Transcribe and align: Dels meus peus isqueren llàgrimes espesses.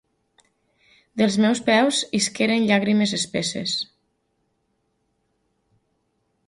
Dels 1.21 1.35
meus 1.43 1.61
peus 1.67 1.99
isqueren 2.21 2.65
llàgrimes 2.71 3.15
espesses. 3.19 3.77